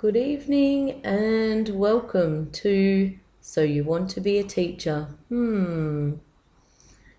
Good 0.00 0.16
evening 0.16 1.02
and 1.04 1.68
welcome 1.68 2.50
to 2.52 3.18
So 3.42 3.60
You 3.60 3.84
Want 3.84 4.08
to 4.12 4.22
Be 4.22 4.38
a 4.38 4.42
Teacher. 4.42 5.08
Hmm. 5.28 6.14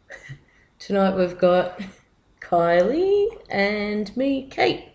Tonight 0.79 1.15
we've 1.15 1.37
got 1.37 1.79
Kylie 2.39 3.39
and 3.51 4.17
me, 4.17 4.47
Kate. 4.49 4.93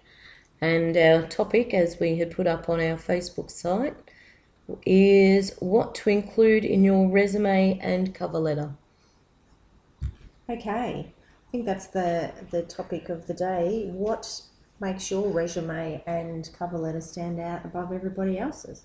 And 0.61 0.97
our 0.97 1.29
topic, 1.29 1.73
as 1.75 2.01
we 2.01 2.17
had 2.17 2.33
put 2.33 2.49
up 2.49 2.69
on 2.69 2.81
our 2.81 2.97
Facebook 2.97 3.53
site, 3.53 3.95
is 4.85 5.55
what 5.61 5.95
to 5.95 6.11
include 6.11 6.65
in 6.65 6.83
your 6.83 7.09
resume 7.09 7.79
and 7.81 8.13
cover 8.13 8.41
letter. 8.41 8.73
Okay, 10.51 11.13
I 11.13 11.51
think 11.53 11.65
that's 11.65 11.87
the 11.87 12.33
the 12.51 12.63
topic 12.63 13.09
of 13.11 13.29
the 13.29 13.35
day. 13.35 13.89
What 13.93 14.43
makes 14.81 15.11
your 15.11 15.29
resume 15.29 16.03
and 16.07 16.49
cover 16.59 16.79
letter 16.79 17.01
stand 17.01 17.41
out 17.41 17.65
above 17.65 17.93
everybody 17.93 18.39
else's? 18.39 18.85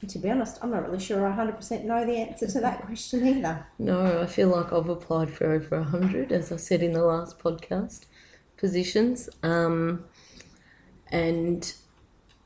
And 0.00 0.08
to 0.10 0.18
be 0.18 0.30
honest, 0.30 0.58
I'm 0.62 0.70
not 0.70 0.86
really 0.86 1.02
sure 1.02 1.26
I 1.26 1.36
100% 1.36 1.84
know 1.84 2.06
the 2.06 2.16
answer 2.16 2.46
to 2.46 2.60
that 2.60 2.82
question 2.86 3.26
either. 3.26 3.66
No, 3.78 4.22
I 4.22 4.26
feel 4.26 4.48
like 4.48 4.72
I've 4.72 4.88
applied 4.88 5.30
for 5.30 5.52
over 5.52 5.76
a 5.76 5.84
hundred, 5.84 6.32
as 6.32 6.50
I 6.50 6.56
said 6.56 6.82
in 6.82 6.92
the 6.92 7.04
last 7.04 7.38
podcast, 7.38 8.06
positions. 8.56 9.28
Um, 9.42 10.04
and 11.08 11.72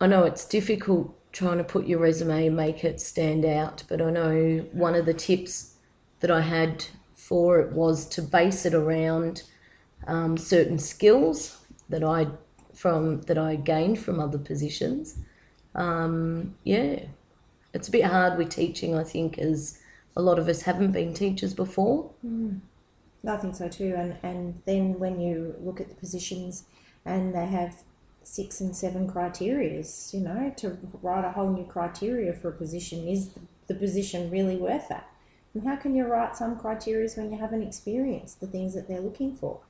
I 0.00 0.08
know 0.08 0.24
it's 0.24 0.44
difficult 0.44 1.14
trying 1.32 1.58
to 1.58 1.64
put 1.64 1.86
your 1.86 1.98
resume 1.98 2.46
and 2.46 2.56
make 2.56 2.84
it 2.84 3.00
stand 3.00 3.44
out, 3.44 3.84
but 3.88 4.00
I 4.00 4.10
know 4.10 4.66
one 4.72 4.94
of 4.94 5.06
the 5.06 5.14
tips 5.14 5.74
that 6.20 6.30
I 6.30 6.40
had 6.40 6.86
for 7.12 7.60
it 7.60 7.72
was 7.72 8.06
to 8.06 8.22
base 8.22 8.66
it 8.66 8.74
around 8.74 9.42
um, 10.06 10.36
certain 10.36 10.78
skills 10.78 11.58
that 11.88 12.02
I 12.02 12.28
from 12.74 13.22
that 13.22 13.38
I 13.38 13.56
gained 13.56 13.98
from 13.98 14.20
other 14.20 14.38
positions. 14.38 15.18
Um, 15.74 16.54
yeah, 16.64 17.00
it's 17.72 17.88
a 17.88 17.90
bit 17.90 18.04
hard 18.04 18.38
with 18.38 18.50
teaching, 18.50 18.94
I 18.96 19.04
think, 19.04 19.38
as 19.38 19.80
a 20.16 20.22
lot 20.22 20.38
of 20.38 20.48
us 20.48 20.62
haven't 20.62 20.92
been 20.92 21.14
teachers 21.14 21.54
before. 21.54 22.10
I 23.26 23.36
think 23.38 23.56
so 23.56 23.68
too. 23.68 23.94
And 23.96 24.16
and 24.22 24.62
then 24.66 24.98
when 24.98 25.20
you 25.20 25.54
look 25.60 25.80
at 25.80 25.88
the 25.88 25.94
positions, 25.94 26.64
and 27.04 27.34
they 27.34 27.46
have 27.46 27.82
six 28.22 28.60
and 28.60 28.74
seven 28.74 29.10
criterias, 29.10 30.12
you 30.14 30.20
know, 30.20 30.52
to 30.56 30.78
write 31.02 31.24
a 31.24 31.32
whole 31.32 31.50
new 31.50 31.64
criteria 31.64 32.32
for 32.32 32.48
a 32.48 32.52
position 32.52 33.06
is 33.06 33.30
the, 33.30 33.40
the 33.68 33.74
position 33.74 34.30
really 34.30 34.56
worth 34.56 34.88
that? 34.88 35.08
And 35.52 35.66
how 35.66 35.76
can 35.76 35.94
you 35.94 36.04
write 36.04 36.36
some 36.36 36.56
criterias 36.56 37.16
when 37.16 37.30
you 37.30 37.38
haven't 37.38 37.62
experienced 37.62 38.40
the 38.40 38.46
things 38.46 38.74
that 38.74 38.88
they're 38.88 39.00
looking 39.00 39.36
for, 39.36 39.60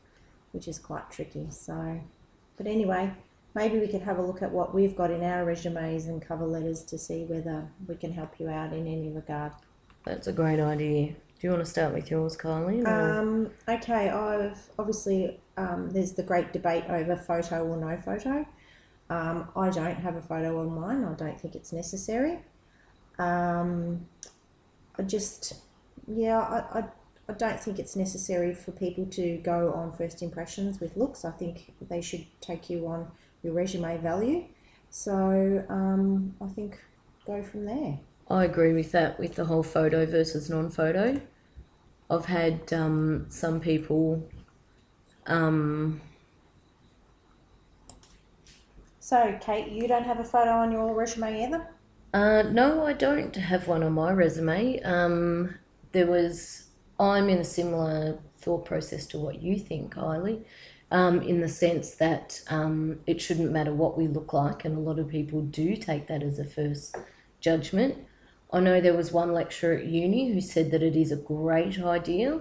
which 0.53 0.67
is 0.67 0.79
quite 0.79 1.11
tricky. 1.11 1.49
So, 1.51 2.01
but 2.57 2.67
anyway, 2.67 3.13
maybe 3.55 3.79
we 3.79 3.89
could 3.89 4.03
have 4.03 4.19
a 4.19 4.23
look 4.23 4.43
at 4.43 4.51
what 4.51 4.75
we've 4.75 4.97
got 4.97 5.11
in 5.11 5.23
our 5.23 5.45
resumes 5.45 6.07
and 6.07 6.21
cover 6.23 6.47
letters 6.47 6.83
to 6.85 6.99
see 6.99 7.25
whether 7.25 7.69
we 7.87 7.95
can 7.97 8.13
help 8.13 8.39
you 8.39 8.49
out 8.49 8.73
in 8.73 8.87
any 8.87 9.11
regard. 9.11 9.53
That's 10.05 10.27
a 10.27 10.33
great 10.33 10.61
idea. 10.61 11.09
Do 11.09 11.49
you 11.49 11.51
want 11.51 11.65
to 11.65 11.71
start 11.71 11.93
with 11.95 12.11
yours, 12.11 12.37
or- 12.87 12.89
Um, 12.89 13.51
okay, 13.69 14.09
I've 14.11 14.59
obviously 14.79 15.41
um, 15.57 15.91
there's 15.91 16.13
the 16.13 16.23
great 16.23 16.53
debate 16.53 16.85
over 16.89 17.17
photo 17.17 17.65
or 17.67 17.77
no 17.77 17.97
photo. 18.01 18.47
Um, 19.11 19.49
I 19.55 19.69
don't 19.71 19.97
have 19.97 20.17
a 20.17 20.23
photo 20.23 20.61
on 20.61 20.75
mine. 20.81 21.05
I 21.05 21.13
don't 21.15 21.39
think 21.41 21.55
it's 21.55 21.73
necessary. 21.73 22.39
Um, 23.19 24.07
I 24.99 25.03
just, 25.03 25.55
yeah, 26.09 26.39
I, 26.41 26.79
I, 26.81 26.85
I 27.29 27.33
don't 27.33 27.59
think 27.59 27.79
it's 27.79 27.97
necessary 27.97 28.55
for 28.55 28.73
people 28.73 29.07
to 29.07 29.39
go 29.39 29.73
on 29.73 29.93
first 29.93 30.23
impressions 30.23 30.81
with 30.81 30.97
looks. 30.97 31.25
I 31.25 31.31
think 31.31 31.73
they 31.81 32.01
should 32.03 32.27
take 32.41 32.69
you 32.69 32.87
on 32.87 33.11
your 33.43 33.55
resume 33.55 33.97
value. 33.99 34.45
So 34.91 35.65
um, 35.69 36.35
I 36.41 36.47
think 36.49 36.79
go 37.27 37.43
from 37.43 37.65
there. 37.65 37.99
I 38.31 38.45
agree 38.45 38.73
with 38.73 38.93
that, 38.93 39.19
with 39.19 39.35
the 39.35 39.45
whole 39.47 39.63
photo 39.63 40.07
versus 40.07 40.49
non 40.51 40.71
photo. 40.71 41.21
I've 42.11 42.27
had 42.27 42.73
um, 42.73 43.27
some 43.31 43.61
people. 43.61 44.29
Um, 45.27 46.01
So, 49.01 49.39
Kate, 49.39 49.71
you 49.71 49.87
don't 49.87 50.05
have 50.05 50.19
a 50.19 50.25
photo 50.25 50.51
on 50.51 50.73
your 50.73 50.95
resume 50.95 51.45
either? 51.45 51.69
uh, 52.15 52.43
no, 52.51 52.87
I 52.87 52.95
don't 52.95 53.37
have 53.37 53.69
one 53.69 53.83
on 53.83 53.93
my 53.93 54.11
resume. 54.13 54.81
Um, 54.83 55.57
there 55.93 56.07
was. 56.07 56.69
I'm 56.99 57.29
in 57.29 57.39
a 57.39 57.45
similar 57.45 58.19
thought 58.39 58.65
process 58.65 59.07
to 59.07 59.19
what 59.19 59.43
you 59.43 59.59
think, 59.59 59.95
Kylie, 59.95 60.45
um, 60.91 61.23
in 61.23 61.41
the 61.41 61.49
sense 61.49 61.95
that 61.97 62.43
um, 62.49 63.01
it 63.07 63.21
shouldn't 63.21 63.51
matter 63.51 63.73
what 63.73 63.99
we 63.99 64.07
look 64.07 64.33
like, 64.33 64.65
and 64.65 64.77
a 64.77 64.81
lot 64.81 64.99
of 64.99 65.09
people 65.09 65.43
do 65.43 65.77
take 65.77 66.07
that 66.09 66.23
as 66.23 66.39
a 66.39 66.45
first 66.45 66.97
judgment. 67.41 67.97
I 68.53 68.61
know 68.61 68.81
there 68.81 68.95
was 68.95 69.11
one 69.11 69.33
lecturer 69.33 69.79
at 69.79 69.87
uni 69.87 70.33
who 70.33 70.41
said 70.41 70.71
that 70.71 70.83
it 70.83 70.95
is 70.95 71.11
a 71.11 71.17
great 71.17 71.81
idea. 71.81 72.39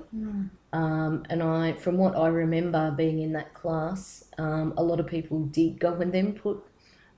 Um, 0.71 1.23
and 1.29 1.41
I, 1.41 1.73
from 1.73 1.97
what 1.97 2.15
I 2.15 2.27
remember 2.27 2.91
being 2.91 3.19
in 3.19 3.33
that 3.33 3.53
class, 3.55 4.23
um, 4.37 4.73
a 4.77 4.83
lot 4.83 4.99
of 4.99 5.07
people 5.07 5.45
did 5.45 5.79
go 5.79 5.93
and 5.95 6.11
then 6.11 6.33
put 6.33 6.63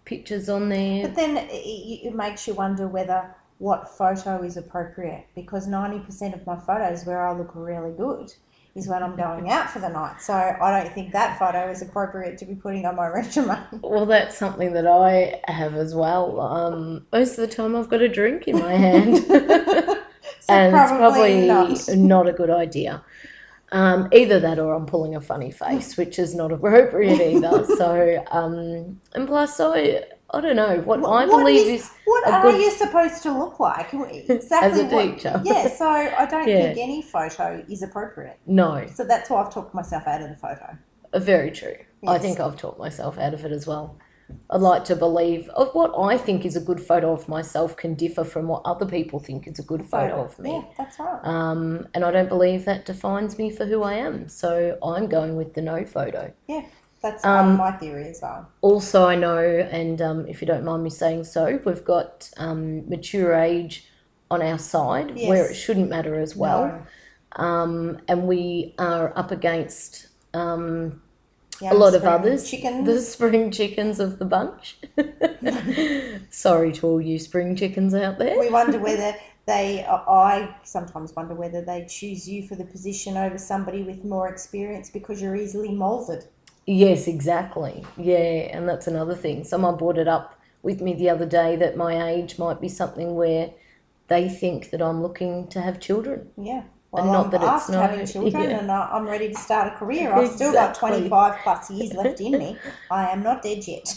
pictures 0.06 0.48
on 0.48 0.70
there. 0.70 1.08
But 1.08 1.16
then 1.16 1.38
it 1.38 2.06
it 2.08 2.16
makes 2.16 2.48
you 2.48 2.54
wonder 2.54 2.88
whether 2.88 3.36
what 3.58 3.90
photo 3.90 4.44
is 4.44 4.58
appropriate 4.58 5.28
because 5.36 5.68
90% 5.68 6.34
of 6.34 6.46
my 6.46 6.58
photos 6.58 7.06
where 7.06 7.26
I 7.26 7.34
look 7.34 7.52
really 7.56 7.92
good 7.92 8.34
is 8.76 8.88
when 8.90 9.02
I'm 9.02 9.16
going 9.16 9.50
out 9.50 9.70
for 9.70 9.80
the 9.80 9.88
night. 9.88 10.22
So 10.22 10.34
I 10.34 10.82
don't 10.82 10.94
think 10.94 11.14
that 11.14 11.40
photo 11.40 11.70
is 11.70 11.82
appropriate 11.82 12.38
to 12.40 12.46
be 12.46 12.56
putting 12.56 12.86
on 12.86 12.98
my 12.98 13.08
resume. 13.14 13.58
Well, 13.82 14.06
that's 14.06 14.38
something 14.38 14.74
that 14.74 14.86
I 14.86 15.42
have 15.48 15.76
as 15.76 15.96
well. 15.96 16.42
Um, 16.42 17.06
most 17.14 17.38
of 17.38 17.50
the 17.50 17.56
time, 17.56 17.76
I've 17.76 17.90
got 17.90 18.02
a 18.02 18.10
drink 18.10 18.48
in 18.48 18.60
my 18.60 18.74
hand, 18.74 19.24
So 20.46 20.54
and 20.54 20.76
it's 20.76 20.92
probably 20.92 21.48
not. 21.48 21.88
not 21.96 22.28
a 22.28 22.34
good 22.34 22.50
idea. 22.50 23.04
Um, 23.72 24.10
either 24.12 24.40
that 24.40 24.60
or 24.60 24.74
I'm 24.74 24.86
pulling 24.86 25.16
a 25.16 25.22
funny 25.22 25.52
face, 25.52 25.98
which 25.98 26.20
is 26.20 26.36
not 26.36 26.52
appropriate 26.52 27.20
either. 27.20 27.66
So, 27.78 28.24
um, 28.32 29.02
and 29.14 29.28
plus, 29.28 29.60
I 29.60 30.04
I 30.36 30.42
don't 30.42 30.56
know 30.58 30.82
what 30.82 31.00
I 31.06 31.26
believe 31.26 31.68
is- 31.68 31.82
is 31.86 31.92
What 32.06 32.28
are 32.28 32.42
good- 32.42 32.60
you 32.62 32.70
supposed 32.72 33.24
to 33.24 33.32
look 33.32 33.60
like? 33.60 33.94
Exactly 33.94 34.54
As 34.72 34.80
a 34.80 34.86
what- 34.96 35.02
teacher. 35.16 35.42
Yeah, 35.46 35.68
so 35.70 35.88
I 35.88 36.26
don't 36.30 36.48
Yeah. 36.48 36.62
think 36.74 36.78
any 36.78 37.02
photo 37.02 37.64
is 37.70 37.82
appropriate. 37.82 38.38
no, 38.46 38.86
So 38.94 39.04
that's 39.06 39.30
why 39.30 39.42
I've 39.42 39.54
talked 39.54 39.74
myself 39.74 40.06
out 40.08 40.22
of 40.22 40.30
the 40.30 40.36
photo. 40.36 40.78
Uh, 41.14 41.20
Very 41.20 41.52
true. 41.52 41.76
I 42.08 42.18
think 42.20 42.40
I've 42.40 42.58
talked 42.58 42.78
myself 42.80 43.18
out 43.18 43.34
of 43.34 43.46
it 43.46 43.52
as 43.52 43.66
well. 43.66 43.96
I'd 44.50 44.62
like 44.62 44.84
to 44.86 44.96
believe 44.96 45.48
of 45.50 45.70
what 45.74 45.92
I 45.98 46.18
think 46.18 46.46
is 46.46 46.56
a 46.56 46.60
good 46.60 46.82
photo 46.82 47.14
of 47.14 47.30
myself 47.30 47.78
can 47.78 47.94
differ 47.94 48.24
from 48.24 48.48
what 48.48 48.64
other 48.66 48.86
people 48.86 49.20
think 49.20 49.48
is 49.48 49.60
a 49.60 49.64
good 49.64 49.86
photo 49.86 50.24
of 50.24 50.38
me. 50.40 50.52
Yeah, 50.52 50.64
that's 50.78 51.00
right. 51.00 51.20
Um, 51.24 51.88
and 51.94 52.04
I 52.04 52.12
don't 52.12 52.28
believe 52.30 52.66
that 52.66 52.86
defines 52.86 53.38
me 53.38 53.50
for 53.52 53.66
who 53.66 53.84
I 53.84 53.94
am. 53.94 54.28
So 54.28 54.78
I'm 54.84 55.08
going 55.08 55.36
with 55.36 55.54
the 55.54 55.62
no 55.62 55.86
photo. 55.86 56.32
yeah, 56.48 56.64
that's 57.06 57.24
um, 57.24 57.58
my 57.58 57.72
theory 57.72 58.10
as 58.10 58.20
well. 58.22 58.50
Also, 58.62 59.06
I 59.06 59.16
know, 59.16 59.38
and 59.40 60.02
um, 60.02 60.28
if 60.28 60.42
you 60.42 60.48
don't 60.48 60.66
mind 60.66 60.84
me 60.84 60.90
saying 60.90 61.26
so, 61.26 61.60
we've 61.64 61.86
got 61.86 62.30
um, 62.38 62.90
mature 62.90 63.34
age 63.36 63.88
on 64.32 64.42
our 64.42 64.58
side 64.58 65.16
where 65.16 65.50
it 65.50 65.54
shouldn't 65.54 65.90
matter 65.90 66.20
as 66.20 66.36
well. 66.36 66.68
No. 67.38 67.44
Um, 67.44 68.00
and 68.08 68.28
we 68.28 68.74
are 68.80 69.14
up 69.16 69.30
against 69.30 70.08
um, 70.34 71.02
a 71.62 71.76
lot 71.76 71.94
of 71.94 72.06
others. 72.06 72.50
Chickens. 72.50 72.88
The 72.88 73.00
spring 73.02 73.52
chickens 73.52 74.00
of 74.00 74.18
the 74.18 74.26
bunch. 74.26 74.78
Sorry 76.32 76.72
to 76.74 76.88
all 76.88 77.02
you 77.02 77.20
spring 77.20 77.56
chickens 77.56 77.94
out 77.94 78.18
there. 78.18 78.40
we 78.40 78.50
wonder 78.50 78.80
whether 78.80 79.16
they 79.48 79.86
i 79.88 80.56
sometimes 80.64 81.16
wonder 81.16 81.36
whether 81.36 81.62
they 81.62 81.86
choose 81.88 82.28
you 82.28 82.48
for 82.48 82.56
the 82.56 82.66
position 82.66 83.16
over 83.16 83.38
somebody 83.38 83.84
with 83.84 84.04
more 84.04 84.28
experience 84.28 84.90
because 84.90 85.22
you're 85.22 85.36
easily 85.36 85.72
molded 85.72 86.26
Yes, 86.66 87.08
exactly. 87.08 87.86
Yeah, 87.98 88.50
and 88.56 88.68
that's 88.68 88.88
another 88.88 89.16
thing. 89.16 89.44
Someone 89.44 89.78
brought 89.78 89.98
it 89.98 90.08
up 90.08 90.40
with 90.64 90.82
me 90.82 90.94
the 90.94 91.10
other 91.10 91.26
day 91.26 91.56
that 91.58 91.78
my 91.78 92.10
age 92.10 92.40
might 92.40 92.60
be 92.60 92.70
something 92.70 93.16
where 93.16 93.52
they 94.08 94.28
think 94.30 94.72
that 94.72 94.82
I'm 94.82 95.02
looking 95.02 95.48
to 95.50 95.62
have 95.62 95.80
children. 95.80 96.30
yeah 96.38 96.64
well 96.92 97.04
And 97.04 97.12
not 97.12 97.26
i'm 97.26 97.32
that 97.32 97.56
it's 97.56 97.70
not- 97.70 97.90
having 97.90 98.06
children 98.06 98.44
yeah. 98.50 98.60
and 98.60 98.72
i'm 98.72 99.06
ready 99.06 99.28
to 99.30 99.36
start 99.36 99.74
a 99.74 99.76
career 99.76 100.14
i've 100.14 100.32
still 100.32 100.54
got 100.54 100.74
25 100.76 101.42
plus 101.44 101.70
years 101.72 101.94
left 101.94 102.22
in 102.22 102.34
me 102.38 102.58
i 102.92 103.08
am 103.12 103.22
not 103.24 103.42
dead 103.42 103.68
yet 103.68 103.88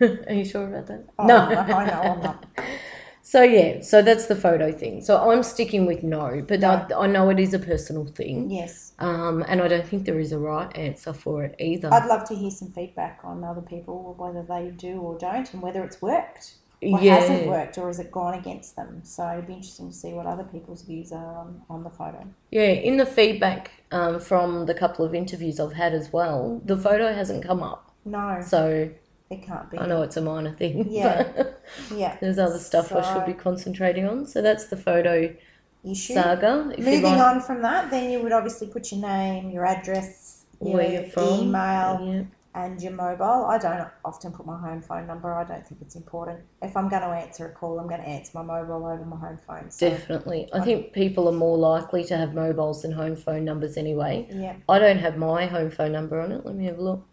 Are 0.28 0.32
you 0.40 0.44
sure 0.46 0.66
about 0.68 0.86
that? 0.86 1.02
Oh, 1.18 1.26
no. 1.26 1.36
I 1.36 1.84
know 1.86 2.00
I'm 2.12 2.22
not. 2.22 2.46
So 3.22 3.42
yeah, 3.42 3.82
so 3.82 4.02
that's 4.02 4.26
the 4.26 4.36
photo 4.36 4.72
thing. 4.72 5.02
So 5.02 5.30
I'm 5.30 5.42
sticking 5.42 5.86
with 5.86 6.02
no, 6.02 6.44
but 6.46 6.60
No. 6.60 6.86
I, 6.90 7.04
I 7.04 7.06
know 7.06 7.30
it 7.30 7.38
is 7.38 7.54
a 7.54 7.58
personal 7.58 8.06
thing, 8.06 8.50
yes 8.50 8.90
um, 9.00 9.42
and 9.48 9.60
I 9.62 9.68
don't 9.68 9.86
think 9.86 10.04
there 10.04 10.20
is 10.20 10.30
a 10.32 10.38
right 10.38 10.74
answer 10.76 11.12
for 11.12 11.42
it 11.44 11.56
either. 11.58 11.92
i'd 11.92 12.06
love 12.06 12.28
to 12.28 12.34
hear 12.34 12.50
some 12.50 12.70
feedback 12.70 13.20
on 13.24 13.42
other 13.42 13.62
people 13.62 14.14
whether 14.18 14.42
they 14.42 14.70
do 14.70 15.00
or 15.00 15.18
don't 15.18 15.52
and 15.52 15.62
whether 15.62 15.82
it's 15.82 16.00
worked 16.02 16.54
or 16.82 17.00
yeah, 17.00 17.16
hasn't 17.16 17.46
worked 17.46 17.76
or 17.78 17.88
has 17.88 17.98
it 17.98 18.10
gone 18.10 18.34
against 18.34 18.76
them 18.76 19.00
so 19.02 19.28
it'd 19.32 19.46
be 19.46 19.54
interesting 19.54 19.88
to 19.90 19.96
see 19.96 20.12
what 20.12 20.26
other 20.26 20.44
people's 20.44 20.82
views 20.82 21.12
are 21.12 21.38
on, 21.38 21.62
on 21.68 21.82
the 21.82 21.90
photo 21.90 22.26
yeah. 22.50 22.62
In 22.62 22.96
the 22.96 23.06
feedback 23.06 23.70
um, 23.92 24.18
from 24.18 24.66
the 24.66 24.74
couple 24.74 25.04
of 25.04 25.14
interviews 25.14 25.60
I've 25.60 25.74
had 25.74 25.92
as 25.92 26.12
well, 26.12 26.60
the 26.64 26.76
photo 26.76 27.12
hasn't 27.12 27.44
come 27.44 27.62
up. 27.62 27.94
no 28.04 28.40
So 28.44 28.90
it 29.30 29.42
can't 29.42 29.70
be. 29.70 29.78
I 29.78 29.86
know 29.86 30.02
it's 30.02 30.16
a 30.16 30.20
minor 30.20 30.52
thing. 30.52 30.86
Yeah. 30.90 31.22
but 31.36 31.62
Yeah, 31.94 32.16
there's 32.20 32.38
other 32.38 32.58
stuff 32.58 32.92
I 32.92 33.02
should 33.14 33.26
be 33.26 33.32
concentrating 33.32 34.06
on. 34.06 34.26
So 34.26 34.42
that's 34.42 34.66
the 34.66 34.76
photo 34.76 35.32
you 35.84 35.94
should. 35.94 36.14
saga. 36.14 36.74
Moving 36.78 37.02
like, 37.02 37.20
on 37.20 37.40
from 37.40 37.62
that, 37.62 37.90
then 37.90 38.10
you 38.10 38.20
would 38.20 38.32
obviously 38.32 38.66
put 38.66 38.90
your 38.90 39.00
name, 39.00 39.50
your 39.50 39.64
address, 39.64 40.42
your 40.60 40.74
where 40.74 40.90
you're 40.92 41.04
from, 41.10 41.40
email, 41.44 42.00
Yeah. 42.02 42.22
and 42.56 42.82
your 42.82 42.92
mobile. 42.92 43.44
I 43.46 43.56
don't 43.58 43.88
often 44.04 44.32
put 44.32 44.46
my 44.46 44.58
home 44.58 44.82
phone 44.82 45.06
number. 45.06 45.32
I 45.32 45.44
don't 45.44 45.64
think 45.66 45.80
it's 45.80 45.94
important. 45.94 46.40
If 46.60 46.76
I'm 46.76 46.88
going 46.88 47.02
to 47.02 47.08
answer 47.08 47.46
a 47.46 47.52
call, 47.52 47.78
I'm 47.78 47.86
going 47.86 48.00
to 48.00 48.08
answer 48.08 48.32
my 48.34 48.42
mobile 48.42 48.84
over 48.84 49.04
my 49.04 49.16
home 49.16 49.38
phone. 49.46 49.70
So, 49.70 49.88
Definitely. 49.90 50.48
I 50.52 50.60
think 50.60 50.92
people 50.92 51.28
are 51.28 51.32
more 51.46 51.56
likely 51.56 52.02
to 52.04 52.16
have 52.16 52.34
mobiles 52.34 52.82
than 52.82 52.90
home 52.92 53.14
phone 53.14 53.44
numbers 53.44 53.76
anyway. 53.76 54.26
yeah, 54.32 54.56
I 54.68 54.80
don't 54.80 54.98
have 54.98 55.16
my 55.16 55.46
home 55.46 55.70
phone 55.70 55.92
number 55.92 56.20
on 56.20 56.32
it. 56.32 56.44
Let 56.44 56.56
me 56.56 56.64
have 56.66 56.78
a 56.78 56.82
look. 56.82 57.06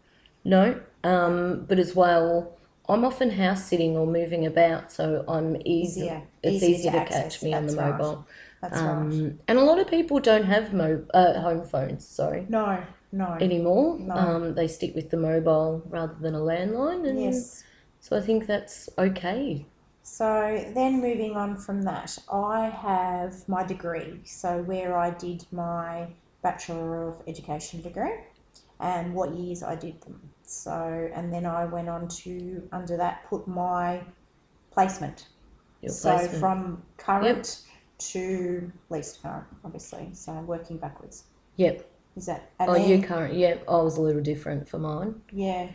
No. 0.44 0.81
Um, 1.07 1.65
but 1.69 1.80
as 1.80 1.95
well, 1.95 2.57
I'm 2.89 3.04
often 3.06 3.30
house 3.31 3.63
sitting 3.65 3.98
or 3.98 4.06
moving 4.07 4.45
about, 4.45 4.92
so 4.92 5.24
I'm 5.27 5.56
easy. 5.65 6.01
Easier. 6.01 6.21
It's 6.44 6.63
Easier 6.63 6.75
easy 6.80 6.92
to 6.92 7.06
catch 7.06 7.44
me 7.44 7.54
on 7.54 7.68
the 7.68 7.75
right. 7.75 7.92
mobile. 7.92 8.25
that's 8.62 8.80
right. 8.81 8.89
Um, 8.89 9.39
and 9.48 9.57
a 9.59 9.63
lot 9.63 9.80
of 9.80 9.88
people 9.88 10.19
don't 10.19 10.45
have 10.45 10.74
mo- 10.74 11.06
uh, 11.13 11.39
home 11.42 11.63
phones. 11.63 12.06
Sorry. 12.07 12.45
No, 12.50 12.83
no. 13.12 13.38
Anymore, 13.39 14.00
No. 14.00 14.15
um, 14.15 14.56
they 14.56 14.68
stick 14.68 14.95
with 14.95 15.09
the 15.09 15.18
mobile 15.18 15.81
rather 15.89 16.15
than 16.19 16.33
a 16.36 16.39
landline, 16.39 17.07
and 17.10 17.19
Yes. 17.19 17.63
so 18.00 18.18
I 18.18 18.21
think 18.21 18.48
that's 18.48 18.89
okay. 18.98 19.65
So 20.03 20.27
then 20.74 21.01
moving 21.01 21.36
on 21.36 21.57
from 21.57 21.81
that, 21.83 22.18
I 22.31 22.69
have 22.69 23.48
my 23.50 23.63
degree. 23.63 24.21
So 24.25 24.63
where 24.63 24.98
I 24.98 25.10
did 25.12 25.45
my 25.51 26.07
Bachelor 26.42 27.10
of 27.10 27.15
Education 27.27 27.81
degree 27.81 28.15
and 28.80 29.13
what 29.13 29.30
years 29.36 29.62
I 29.63 29.75
did 29.75 30.00
them. 30.01 30.21
So 30.50 31.10
and 31.14 31.32
then 31.34 31.46
I 31.46 31.66
went 31.66 31.90
on 31.90 32.08
to 32.08 32.68
under 32.72 32.98
that 32.98 33.26
put 33.30 33.48
my 33.48 34.02
placement. 34.72 35.28
Your 35.82 35.92
so 35.92 36.12
placement. 36.16 36.40
from 36.40 36.82
current 36.98 37.64
to 38.00 38.72
least 38.90 39.22
current, 39.22 39.46
obviously. 39.66 40.10
So 40.14 40.32
I'm 40.32 40.48
working 40.48 40.78
backwards. 40.78 41.26
Yep. 41.58 41.90
Is 42.16 42.26
that 42.28 42.52
Oh, 42.60 42.74
then, 42.74 42.90
you 42.90 43.02
current. 43.04 43.34
Yep. 43.36 43.66
I 43.68 43.76
was 43.78 43.98
a 43.98 44.02
little 44.02 44.22
different 44.22 44.68
for 44.68 44.80
mine. 44.80 45.22
yeah. 45.32 45.70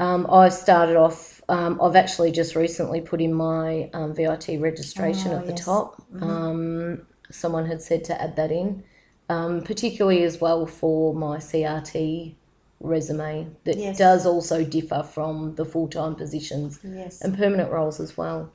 Um, 0.00 0.28
I 0.30 0.48
started 0.48 0.96
off. 0.96 1.40
Um, 1.48 1.80
I've 1.82 1.96
actually 1.96 2.30
just 2.30 2.54
recently 2.54 3.00
put 3.00 3.20
in 3.20 3.34
my 3.34 3.90
um, 3.92 4.14
VIT 4.14 4.60
registration 4.60 5.32
Oh, 5.32 5.38
at 5.38 5.46
the 5.46 5.52
yes. 5.52 5.64
top. 5.64 6.00
Um, 6.20 7.02
someone 7.32 7.66
had 7.66 7.82
said 7.82 8.04
to 8.04 8.22
add 8.22 8.36
that 8.36 8.52
in, 8.52 8.84
um, 9.28 9.60
particularly 9.62 10.22
as 10.22 10.40
well 10.40 10.66
for 10.66 11.12
my 11.14 11.38
CRT 11.38 12.36
resume 12.80 13.56
that 13.64 13.76
Yes. 13.76 13.98
does 13.98 14.26
also 14.26 14.64
differ 14.64 15.02
from 15.02 15.54
the 15.56 15.64
full 15.64 15.88
time 15.88 16.14
positions 16.14 16.78
Yes. 16.82 17.20
and 17.22 17.36
permanent 17.36 17.70
roles 17.72 18.00
as 18.00 18.16
well. 18.16 18.52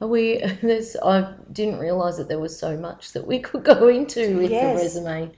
Are 0.00 0.08
we? 0.08 0.38
There's. 0.62 0.96
I 0.96 1.34
didn't 1.52 1.78
realise 1.78 2.16
that 2.16 2.28
there 2.28 2.38
was 2.40 2.58
so 2.58 2.76
much 2.76 3.12
that 3.12 3.26
we 3.26 3.38
could 3.40 3.64
go 3.64 3.88
into 3.88 4.38
with 4.38 4.50
Yes. 4.50 4.78
the 4.78 4.84
resume. 4.84 5.32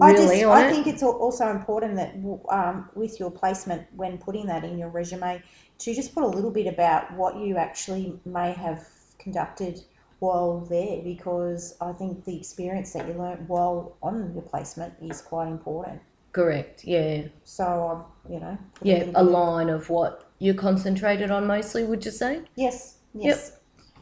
I 0.00 0.12
just 0.12 0.34
I 0.34 0.66
it. 0.66 0.72
think 0.72 0.86
it's 0.88 1.02
also 1.04 1.50
important 1.50 1.94
that 1.96 2.14
um, 2.50 2.90
with 2.96 3.20
your 3.20 3.30
placement 3.30 3.86
when 3.94 4.18
putting 4.18 4.46
that 4.46 4.64
in 4.64 4.76
your 4.76 4.88
resume 4.88 5.40
to 5.78 5.94
just 5.94 6.14
put 6.14 6.24
a 6.24 6.26
little 6.26 6.50
bit 6.50 6.66
about 6.66 7.12
what 7.14 7.36
you 7.36 7.56
actually 7.56 8.18
may 8.24 8.52
have 8.52 8.88
conducted 9.18 9.80
while 10.18 10.60
there 10.68 11.00
because 11.02 11.76
I 11.80 11.92
think 11.92 12.24
the 12.24 12.36
experience 12.36 12.92
that 12.94 13.06
you 13.06 13.14
learnt 13.14 13.48
while 13.48 13.96
on 14.02 14.32
your 14.34 14.42
placement 14.42 14.94
is 15.00 15.20
quite 15.20 15.48
important. 15.48 16.00
Correct. 16.34 16.84
Yeah. 16.84 17.28
So 17.44 17.64
um, 17.88 18.04
you 18.30 18.40
know, 18.40 18.58
Yeah. 18.82 19.10
A 19.14 19.22
line 19.22 19.70
of 19.70 19.88
what 19.88 20.28
you 20.40 20.52
concentrated 20.52 21.30
on 21.30 21.46
mostly. 21.46 21.84
Would 21.84 22.04
you 22.04 22.10
say? 22.10 22.42
Yes, 22.56 22.98
yes. 23.14 23.58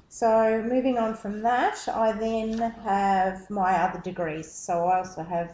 So 0.08 0.62
moving 0.66 0.96
on 0.98 1.14
from 1.14 1.42
that, 1.42 1.78
I 1.88 2.12
then 2.12 2.58
have 2.84 3.48
my 3.50 3.72
other 3.74 4.00
degrees. 4.00 4.50
So 4.50 4.86
I 4.86 4.98
also 4.98 5.22
have 5.22 5.52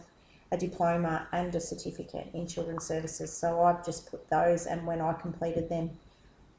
a 0.51 0.57
diploma 0.57 1.27
and 1.33 1.53
a 1.53 1.59
certificate 1.59 2.29
in 2.33 2.47
children's 2.47 2.85
services. 2.85 3.31
So 3.31 3.61
I've 3.61 3.85
just 3.85 4.09
put 4.09 4.29
those, 4.29 4.65
and 4.65 4.87
when 4.87 5.01
I 5.01 5.13
completed 5.13 5.69
them, 5.69 5.91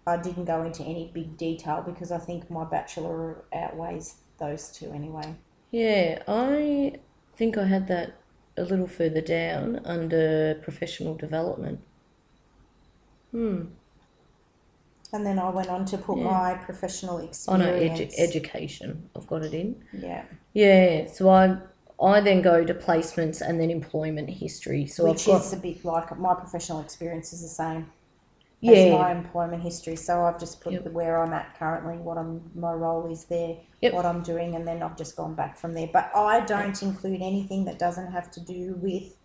I 0.06 0.16
didn't 0.16 0.44
go 0.44 0.62
into 0.64 0.82
any 0.82 1.11
big 1.12 1.37
detail 1.37 1.82
because 1.84 2.12
I 2.12 2.19
think 2.19 2.50
my 2.50 2.64
bachelor 2.64 3.44
outweighs 3.55 4.16
those 4.38 4.69
two 4.69 4.93
anyway. 4.93 5.34
Yeah, 5.70 6.23
I 6.28 6.94
think 7.37 7.56
I 7.58 7.64
had 7.64 7.88
that 7.88 8.14
a 8.56 8.62
little 8.62 8.87
further 8.87 9.20
down 9.20 9.81
under 9.85 10.55
professional 10.62 11.14
development. 11.14 11.81
Hmm. 13.31 13.62
And 15.12 15.26
then 15.26 15.38
I 15.38 15.50
went 15.50 15.69
on 15.69 15.85
to 15.87 15.99
put 15.99 16.19
Yeah. 16.19 16.25
my 16.25 16.55
professional 16.55 17.17
Oh 17.17 17.25
experience. 17.25 17.99
no, 17.99 18.05
edu- 18.06 18.14
education. 18.19 19.08
I've 19.17 19.26
got 19.26 19.43
it 19.44 19.55
in. 19.55 19.82
yeah, 19.93 20.25
Yeah. 20.52 21.06
So 21.06 21.29
I 21.31 21.56
I 22.02 22.20
then 22.20 22.41
go 22.43 22.64
to 22.64 22.73
placements 22.75 23.41
and 23.43 23.61
then 23.61 23.70
employment 23.70 24.31
history. 24.31 24.87
So 24.87 25.05
which 25.11 25.29
I've 25.29 25.35
got 25.35 25.44
is 25.47 25.52
a 25.52 25.56
bit 25.58 25.85
like 25.85 26.17
my 26.19 26.35
professional 26.35 26.81
experience 26.81 27.32
is 27.32 27.43
the 27.43 27.49
same. 27.49 27.91
As 28.67 28.87
yeah 28.87 28.91
my 28.91 29.11
employment 29.12 29.62
history. 29.62 29.97
So 29.97 30.25
I've 30.25 30.39
just 30.39 30.61
put 30.61 30.73
Yep. 30.75 30.85
the, 30.85 30.91
where 30.91 31.23
I'm 31.23 31.33
at 31.33 31.59
currently, 31.59 31.97
what 31.97 32.19
I'm, 32.19 32.51
my 32.55 32.73
role 32.73 33.11
is 33.11 33.25
there, 33.25 33.57
Yep. 33.81 33.93
what 33.95 34.05
I'm 34.07 34.23
doing, 34.23 34.55
and 34.55 34.67
then 34.69 34.83
I've 34.83 34.97
just 34.97 35.17
gone 35.17 35.35
back 35.35 35.57
from 35.57 35.75
there. 35.75 35.89
But 35.93 36.11
I 36.15 36.41
don't 36.41 36.81
include 36.83 37.23
anything 37.23 37.65
that 37.67 37.79
doesn't 37.79 38.12
have 38.12 38.31
to 38.33 38.41
do 38.41 38.75
with 38.81 39.17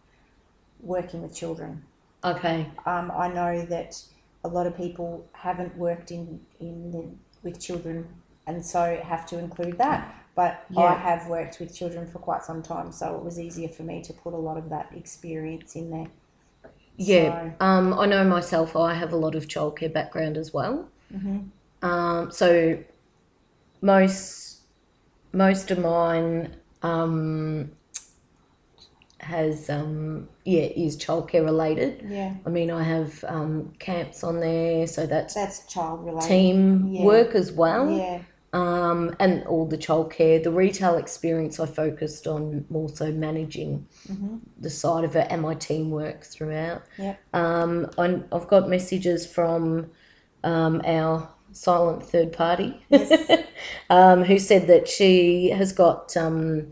working 0.80 1.22
with 1.22 1.36
children. 1.36 1.84
okay. 2.24 2.70
Um, 2.86 3.12
I 3.16 3.28
know 3.28 3.66
that 3.66 4.02
a 4.44 4.48
lot 4.48 4.68
of 4.68 4.76
people 4.78 5.26
haven't 5.34 5.76
worked 5.78 6.12
in, 6.12 6.40
in 6.60 6.92
the, 6.92 7.06
with 7.44 7.60
children 7.60 8.08
and 8.48 8.64
so 8.66 9.00
have 9.04 9.26
to 9.28 9.40
include 9.40 9.78
that. 9.80 10.16
But 10.36 10.66
I 10.78 10.94
have 10.96 11.28
worked 11.28 11.60
with 11.60 11.74
children 11.74 12.06
for 12.08 12.20
quite 12.20 12.44
some 12.44 12.62
time, 12.62 12.92
so 12.92 13.16
it 13.16 13.24
was 13.24 13.40
easier 13.40 13.70
for 13.70 13.84
me 13.84 14.02
to 14.04 14.14
put 14.14 14.34
a 14.34 14.38
lot 14.38 14.58
of 14.58 14.70
that 14.70 14.92
experience 14.96 15.76
in 15.76 15.90
there. 15.92 16.08
Yeah. 16.97 17.51
Um, 17.59 17.94
I 17.94 18.06
know 18.06 18.24
myself. 18.24 18.75
I 18.75 18.94
have 18.94 19.13
a 19.13 19.18
lot 19.18 19.36
of 19.36 19.47
childcare 19.47 19.92
background 19.92 20.38
as 20.38 20.53
well. 20.53 20.89
hmm 21.12 21.39
Um, 21.81 22.31
so 22.31 22.80
most 23.81 24.62
most 25.33 25.69
of 25.71 25.80
mine 25.80 26.56
um, 26.81 27.71
has 29.19 29.69
um, 29.69 30.30
yeah 30.45 30.62
is 30.63 30.97
childcare 30.97 31.44
related. 31.44 32.06
Yeah, 32.07 32.33
I 32.45 32.50
mean, 32.50 32.71
I 32.71 32.83
have 32.83 33.24
um, 33.27 33.74
camps 33.80 34.24
on 34.24 34.39
there, 34.39 34.88
so 34.88 35.06
that's 35.06 35.33
that's 35.33 35.65
child 35.68 36.06
related. 36.06 36.27
team 36.27 36.88
Yeah. 36.88 37.03
work 37.03 37.36
as 37.36 37.51
well. 37.51 37.98
Yeah. 37.98 38.21
Um, 38.55 39.13
and 39.19 39.43
all 39.47 39.65
the 39.65 39.77
childcare, 39.77 40.41
the 40.41 40.50
retail 40.51 40.95
experience, 40.95 41.59
I 41.59 41.65
focused 41.65 42.25
on 42.25 42.65
more 42.69 42.88
so 42.88 43.12
managing 43.12 43.85
Mhm. 44.09 44.39
the 44.57 44.69
side 44.69 45.03
of 45.03 45.13
it 45.17 45.27
and 45.29 45.41
my 45.41 45.55
teamwork 45.55 46.24
throughout. 46.24 46.83
Yep. 46.97 47.19
Um, 47.33 47.89
I, 47.97 48.21
I've 48.31 48.47
got 48.47 48.69
messages 48.69 49.25
from 49.27 49.88
um, 50.45 50.81
our 50.85 51.27
silent 51.51 52.03
third 52.05 52.31
party 52.31 52.81
Yes. 52.89 53.12
um, 53.89 54.24
who 54.24 54.39
said 54.39 54.67
that 54.67 54.88
she 54.88 55.50
has 55.50 55.74
got 55.74 56.15
um, 56.15 56.71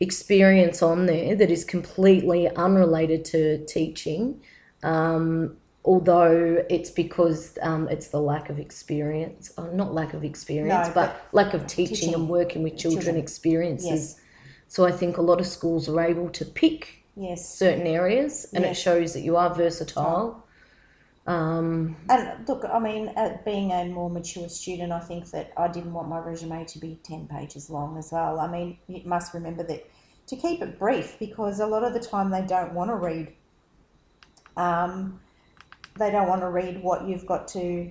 experience 0.00 0.82
on 0.82 1.04
there 1.04 1.34
that 1.36 1.50
is 1.50 1.62
completely 1.64 2.48
unrelated 2.56 3.24
to 3.26 3.64
teaching. 3.66 4.40
Um, 4.82 5.58
although 5.88 6.62
it's 6.68 6.90
because 6.90 7.56
um, 7.62 7.88
it's 7.88 8.08
the 8.08 8.20
lack 8.20 8.50
of 8.50 8.58
experience, 8.58 9.50
oh, 9.56 9.70
not 9.70 9.94
lack 9.94 10.12
of 10.12 10.22
experience, 10.22 10.88
No, 10.88 10.92
but, 10.92 11.26
lack 11.32 11.54
of 11.54 11.66
teaching, 11.66 11.96
teaching 11.96 12.14
and 12.14 12.28
working 12.28 12.62
with 12.62 12.76
children, 12.76 13.04
children. 13.04 13.16
experiences. 13.16 13.90
Yes. 13.90 14.20
So 14.68 14.84
I 14.84 14.92
think 14.92 15.16
a 15.16 15.22
lot 15.22 15.40
of 15.40 15.46
schools 15.46 15.88
are 15.88 15.98
able 15.98 16.28
to 16.28 16.44
pick 16.44 17.04
Yes. 17.16 17.48
certain 17.48 17.86
areas, 17.86 18.46
and 18.52 18.64
it 18.66 18.74
shows 18.74 19.14
that 19.14 19.22
you 19.22 19.36
are 19.38 19.52
versatile. 19.54 20.44
Um, 21.26 21.96
And 22.10 22.46
look, 22.46 22.64
I 22.70 22.78
mean, 22.78 23.08
uh, 23.16 23.38
being 23.46 23.72
a 23.72 23.86
more 23.86 24.10
mature 24.10 24.48
student, 24.50 24.92
I 24.92 25.00
think 25.00 25.30
that 25.30 25.52
I 25.56 25.68
didn't 25.68 25.94
want 25.94 26.08
my 26.08 26.18
resume 26.18 26.66
to 26.66 26.78
be 26.78 26.98
10 27.02 27.26
pages 27.28 27.70
long 27.70 27.96
as 27.96 28.12
well. 28.12 28.38
I 28.38 28.46
mean, 28.46 28.78
you 28.88 29.00
must 29.06 29.32
remember 29.32 29.62
that 29.64 29.88
to 30.26 30.36
keep 30.36 30.60
it 30.60 30.78
brief 30.78 31.18
because 31.18 31.60
a 31.60 31.66
lot 31.66 31.82
of 31.82 31.94
the 31.94 32.00
time 32.00 32.30
they 32.30 32.42
don't 32.42 32.74
want 32.74 32.90
to 32.90 32.96
read. 32.96 33.32
Um, 34.56 35.20
they 35.98 36.10
don't 36.10 36.28
want 36.28 36.40
to 36.42 36.48
read 36.48 36.82
what 36.82 37.06
you've 37.06 37.26
got 37.26 37.48
to 37.48 37.90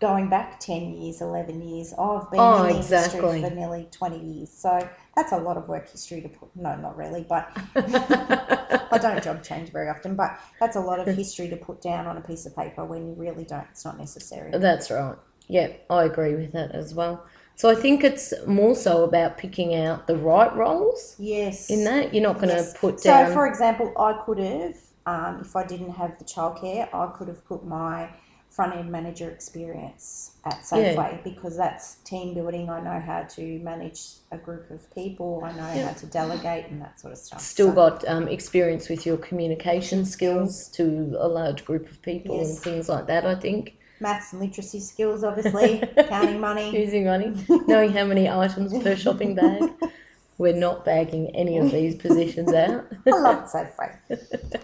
going 0.00 0.28
back 0.28 0.60
10 0.60 0.92
years, 0.94 1.20
11 1.20 1.60
years. 1.68 1.92
I've 1.98 2.30
been 2.30 2.40
Oh, 2.40 2.64
in 2.66 2.72
the 2.74 2.78
exactly. 2.78 3.18
industry 3.20 3.48
for 3.48 3.54
nearly 3.54 3.88
20 3.90 4.18
years. 4.18 4.50
So 4.50 4.88
that's 5.16 5.32
a 5.32 5.38
lot 5.38 5.56
of 5.56 5.68
work 5.68 5.88
history 5.90 6.20
to 6.22 6.28
put. 6.28 6.54
No, 6.54 6.76
not 6.76 6.96
really, 6.96 7.26
but 7.28 7.50
I 7.76 8.98
don't 9.00 9.22
job 9.22 9.42
change 9.42 9.70
very 9.70 9.88
often, 9.88 10.14
but 10.14 10.38
that's 10.60 10.76
a 10.76 10.80
lot 10.80 11.00
of 11.00 11.14
history 11.14 11.48
to 11.48 11.56
put 11.56 11.80
down 11.82 12.06
on 12.06 12.16
a 12.16 12.20
piece 12.20 12.46
of 12.46 12.54
paper 12.54 12.84
when 12.84 13.06
you 13.06 13.14
really 13.14 13.44
don't. 13.44 13.66
It's 13.70 13.84
not 13.84 13.98
necessary. 13.98 14.50
That's 14.56 14.90
right. 14.90 15.16
Yeah, 15.48 15.68
I 15.90 16.04
agree 16.04 16.34
with 16.34 16.52
that 16.52 16.72
as 16.72 16.94
well. 16.94 17.26
So 17.56 17.68
I 17.68 17.74
think 17.74 18.02
it's 18.02 18.32
more 18.46 18.74
so 18.74 19.04
about 19.04 19.36
picking 19.36 19.74
out 19.74 20.06
the 20.06 20.16
right 20.16 20.54
roles 20.56 21.16
Yes. 21.18 21.70
in 21.70 21.84
that. 21.84 22.14
You're 22.14 22.22
not 22.22 22.36
going 22.36 22.48
to 22.48 22.54
Yes. 22.56 22.74
put 22.78 23.00
So, 23.00 23.26
for 23.26 23.46
example, 23.46 23.92
I 23.98 24.14
could 24.24 24.38
have, 24.38 24.76
um, 25.06 25.40
if 25.40 25.54
I 25.56 25.64
didn't 25.66 25.90
have 25.92 26.18
the 26.18 26.24
childcare, 26.24 26.88
I 26.94 27.06
could 27.16 27.28
have 27.28 27.44
put 27.46 27.64
my 27.66 28.08
front 28.50 28.76
end 28.76 28.92
manager 28.92 29.30
experience 29.30 30.32
at 30.44 30.58
Yeah. 30.72 30.94
Safeway 30.94 31.24
because 31.24 31.56
that's 31.56 31.94
team 32.04 32.34
building. 32.34 32.68
I 32.68 32.80
know 32.80 33.00
how 33.00 33.22
to 33.22 33.58
manage 33.60 34.02
a 34.30 34.36
group 34.36 34.70
of 34.70 34.94
people. 34.94 35.42
I 35.42 35.52
know 35.52 35.72
Yeah. 35.72 35.86
how 35.88 35.92
to 35.94 36.06
delegate 36.06 36.66
and 36.70 36.80
that 36.82 37.00
sort 37.00 37.14
of 37.14 37.18
stuff. 37.18 37.40
Still 37.40 37.68
So- 37.68 37.74
got 37.74 38.06
um, 38.08 38.28
experience 38.28 38.90
with 38.90 39.06
your 39.06 39.16
communication 39.16 40.04
skills 40.04 40.68
to 40.72 41.16
a 41.18 41.28
large 41.28 41.64
group 41.64 41.90
of 41.90 42.02
people 42.02 42.40
and 42.40 42.58
things 42.58 42.88
like 42.90 43.06
that, 43.06 43.24
I 43.24 43.34
think. 43.36 43.78
maths 44.00 44.32
and 44.32 44.42
literacy 44.42 44.80
skills, 44.80 45.22
obviously, 45.24 45.80
counting 46.08 46.40
money. 46.40 46.76
Using 46.78 47.04
money, 47.06 47.32
knowing 47.68 47.92
how 47.92 48.04
many 48.04 48.28
items 48.28 48.76
per 48.82 48.96
shopping 48.96 49.34
bag. 49.34 49.70
We're 50.42 50.56
not 50.56 50.84
bagging 50.84 51.28
any 51.36 51.56
of 51.58 51.70
these 51.70 51.94
positions 51.94 52.52
out. 52.64 52.84
I 53.06 53.10
love 53.10 53.48
Safeway. 53.48 53.96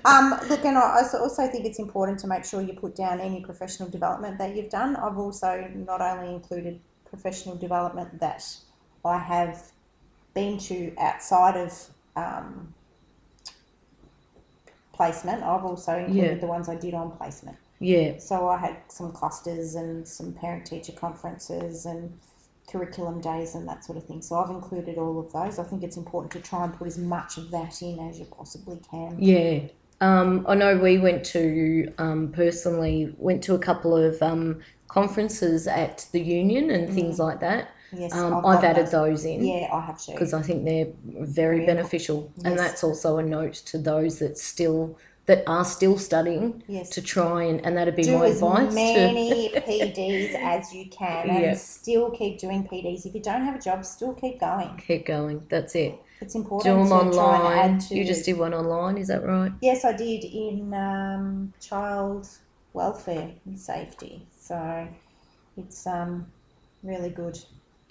Um, 0.04 0.35
look, 0.49 0.64
and 0.64 0.76
I 0.76 0.97
also- 0.99 1.18
also 1.18 1.47
think 1.47 1.64
it's 1.66 1.78
important 1.78 2.18
to 2.18 2.26
make 2.26 2.44
sure 2.44 2.61
you 2.61 2.73
put 2.73 2.97
down 2.97 3.20
any 3.20 3.40
professional 3.42 3.88
development 3.88 4.38
that 4.38 4.56
you've 4.56 4.70
done. 4.70 4.97
I've 4.97 5.18
also 5.18 5.70
not 5.76 6.00
only 6.00 6.35
included 6.35 6.80
professional 7.08 7.54
development 7.54 8.18
that 8.18 8.44
I 9.04 9.18
have 9.18 9.70
been 10.35 10.58
to 10.68 10.92
outside 10.99 11.56
of 11.56 11.73
um, 12.16 12.75
placement, 14.92 15.44
I've 15.44 15.64
also 15.64 15.97
included 15.97 16.32
Yeah. 16.32 16.35
the 16.40 16.49
ones 16.49 16.68
I 16.68 16.75
did 16.75 16.92
on 16.92 17.12
placement. 17.12 17.56
Yeah, 17.78 18.18
So 18.18 18.49
I 18.49 18.56
had 18.56 18.78
some 18.88 19.12
clusters 19.12 19.76
and 19.76 20.06
some 20.08 20.32
parent 20.32 20.66
teacher 20.66 20.90
conferences 20.90 21.87
and 21.87 22.18
curriculum 22.70 23.20
days 23.20 23.54
and 23.54 23.66
that 23.68 23.84
sort 23.84 23.98
of 23.98 24.04
thing. 24.06 24.22
So 24.22 24.37
I've 24.37 24.50
included 24.50 24.98
all 24.98 25.18
of 25.20 25.32
those. 25.32 25.58
I 25.58 25.64
think 25.64 25.82
it's 25.82 25.96
important 25.96 26.32
to 26.32 26.40
try 26.40 26.64
and 26.64 26.75
put 26.75 26.87
as 26.87 26.98
much 26.98 27.37
of 27.38 27.50
that 27.50 27.80
in 27.82 27.98
as 28.00 28.18
you 28.18 28.26
possibly 28.26 28.80
can. 28.90 29.18
yeah. 29.18 29.60
Um, 30.00 30.46
I 30.48 30.54
know 30.54 30.78
we 30.78 30.98
went 30.98 31.25
to 31.26 31.92
um, 31.98 32.30
personally 32.32 33.14
went 33.18 33.42
to 33.44 33.54
a 33.54 33.58
couple 33.58 33.96
of 33.96 34.22
um, 34.22 34.60
conferences 34.87 35.66
at 35.66 36.06
the 36.12 36.20
union 36.20 36.70
and 36.70 36.88
things 36.88 37.18
like 37.18 37.40
that. 37.40 37.70
Yes, 37.90 38.12
Um, 38.12 38.44
I've 38.44 38.58
I've 38.58 38.64
added 38.64 38.90
those. 38.92 38.92
those 38.92 39.25
in. 39.25 39.44
Yeah, 39.44 39.68
I 39.72 39.80
have 39.80 39.98
to. 40.04 40.12
because 40.12 40.32
I 40.34 40.42
think 40.42 40.64
they're 40.64 40.92
very 41.04 41.60
Very 41.60 41.66
beneficial, 41.66 42.32
and 42.44 42.56
that's 42.58 42.84
also 42.84 43.18
a 43.18 43.22
note 43.22 43.54
to 43.54 43.78
those 43.78 44.18
that 44.20 44.38
still 44.38 44.98
that 45.28 45.44
are 45.47 45.64
still 45.64 45.97
studying 45.99 46.62
Yes. 46.66 46.88
to 46.90 47.00
try 47.02 47.44
and 47.50 47.64
and 47.64 47.76
that'd 47.76 47.94
be 47.94 48.02
do 48.02 48.18
my 48.18 48.26
as 48.26 48.37
advice 48.42 48.68
to 48.70 48.75
many 48.75 49.49
PDs 49.68 50.35
as 50.35 50.73
you 50.75 50.85
can 50.90 51.28
and 51.30 51.42
Yeah. 51.42 51.54
still 51.54 52.11
keep 52.11 52.38
doing 52.38 52.66
PDs. 52.66 53.04
If 53.06 53.14
you 53.14 53.23
don't 53.23 53.42
have 53.49 53.54
a 53.54 53.61
job, 53.68 53.85
still 53.85 54.14
keep 54.14 54.40
going. 54.40 54.76
keep 54.87 55.06
going. 55.06 55.47
That's 55.50 55.75
it. 55.75 55.94
It's 56.23 56.32
Do 56.32 56.40
important 56.40 56.88
them 56.88 57.11
to 57.11 57.16
try 57.16 57.35
and 57.37 57.44
online. 57.44 57.58
add 57.75 57.80
to. 57.82 57.94
You 57.97 58.04
just 58.04 58.25
did 58.25 58.38
one 58.38 58.52
online, 58.54 58.97
is 58.99 59.08
that 59.08 59.23
right? 59.25 59.52
Yes, 59.61 59.85
I 59.85 59.92
did 59.92 60.25
in 60.25 60.73
um, 60.75 61.52
child 61.61 62.26
welfare 62.73 63.30
and 63.47 63.58
safety. 63.61 64.26
So 64.40 64.88
it's 65.56 65.87
um, 65.87 66.26
really 66.82 67.11
good. 67.11 67.38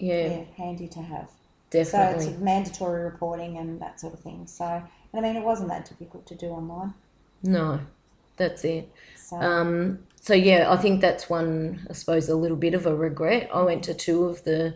Yeah, 0.00 0.26
Yeah, 0.26 0.44
handy 0.56 0.88
to 0.88 1.00
have. 1.02 1.28
definitely. 1.70 2.24
So 2.24 2.30
it's 2.32 2.38
mandatory 2.40 3.02
reporting 3.04 3.58
and 3.58 3.80
that 3.80 4.00
sort 4.00 4.14
of 4.14 4.20
thing. 4.20 4.46
So, 4.46 4.64
and 4.66 5.14
I 5.14 5.20
mean, 5.20 5.36
it 5.40 5.44
wasn't 5.44 5.68
that 5.70 5.86
difficult 5.88 6.26
to 6.26 6.34
do 6.34 6.46
online. 6.48 6.94
No, 7.42 7.80
that's 8.36 8.64
it. 8.64 8.90
So, 9.16 9.36
Um, 9.36 9.98
so 10.20 10.34
yeah, 10.34 10.70
I 10.70 10.76
think 10.76 11.00
that's 11.00 11.30
one. 11.30 11.86
I 11.88 11.92
suppose 11.92 12.28
a 12.28 12.36
little 12.36 12.56
bit 12.56 12.74
of 12.74 12.86
a 12.86 12.94
regret. 12.94 13.48
I 13.52 13.62
went 13.62 13.82
to 13.84 13.94
two 13.94 14.24
of 14.24 14.44
the 14.44 14.74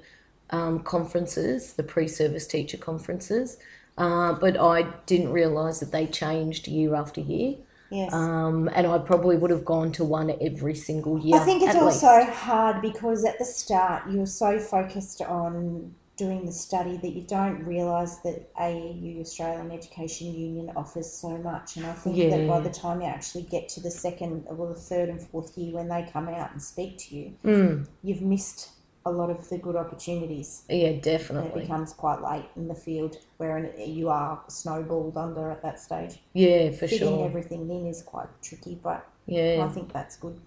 um, 0.51 0.81
conferences, 0.81 1.75
the 1.75 1.83
pre-service 1.83 2.47
teacher 2.47 2.77
conferences, 2.77 3.59
uh, 3.99 4.35
but 4.35 4.59
I 4.59 4.83
didn't 5.07 5.33
realise 5.33 5.81
that 5.81 5.93
they 5.93 6.07
changed 6.07 6.69
year 6.69 6.95
after 6.95 7.21
year. 7.21 7.57
yes. 7.91 8.13
Um, 8.13 8.71
and 8.75 8.87
I 8.87 8.99
probably 8.99 9.37
would 9.37 9.51
have 9.51 9.65
gone 9.65 9.93
to 9.93 10.05
one 10.05 10.35
every 10.41 10.75
single 10.75 11.19
year. 11.19 11.37
I 11.37 11.45
think 11.45 11.63
it's 11.63 11.77
also 11.77 12.19
least. 12.19 12.31
hard 12.31 12.81
because 12.81 13.25
at 13.25 13.39
the 13.39 13.45
start 13.45 14.11
you're 14.11 14.27
so 14.27 14.59
focused 14.59 15.21
on 15.23 15.95
doing 16.25 16.47
the 16.47 16.53
study 16.53 16.97
that 16.99 17.13
you 17.19 17.23
don't 17.23 17.59
realise 17.65 18.15
that 18.27 18.39
AEU, 18.55 19.21
Australian 19.21 19.71
Education 19.73 20.27
Union, 20.35 20.71
offers 20.77 21.11
so 21.13 21.31
much. 21.39 21.77
And 21.77 21.87
I 21.87 21.93
think 21.95 22.17
that 22.31 22.47
by 22.47 22.61
the 22.61 22.71
time 22.71 23.01
you 23.01 23.09
actually 23.09 23.43
get 23.45 23.69
to 23.71 23.81
the 23.81 23.91
second 23.91 24.45
or 24.47 24.69
the 24.69 24.81
third 24.91 25.09
and 25.09 25.21
fourth 25.21 25.57
year 25.59 25.73
when 25.75 25.89
they 25.89 26.09
come 26.13 26.29
out 26.29 26.53
and 26.53 26.63
speak 26.63 26.99
to 26.99 27.17
you, 27.17 27.27
Mm, 27.45 27.87
you've 28.03 28.23
missed 28.23 28.71
a 29.05 29.11
lot 29.11 29.31
of 29.31 29.49
the 29.49 29.59
good 29.59 29.75
opportunities. 29.75 30.63
yeah, 30.69 30.91
And 30.91 31.07
it 31.49 31.55
becomes 31.55 31.93
quite 31.93 32.23
late 32.23 32.45
in 32.55 32.69
the 32.69 32.75
field 32.87 33.17
where 33.39 33.57
you 33.77 34.09
are 34.11 34.41
snowballed 34.49 35.17
under 35.17 35.51
at 35.51 35.61
that 35.63 35.81
stage. 35.81 36.21
Yeah, 36.35 36.71
for 36.71 36.87
Fitting 36.87 36.99
sure. 37.09 37.27
everything 37.27 37.69
in 37.69 37.87
is 37.87 38.01
quite 38.03 38.29
tricky, 38.43 38.79
but 38.81 39.05
yeah, 39.27 39.67
I 39.69 39.73
think 39.75 39.93
that's 39.93 40.17
good. 40.17 40.39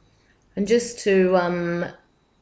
and 0.55 0.65
just 0.67 0.99
to, 0.99 1.35
um, 1.35 1.85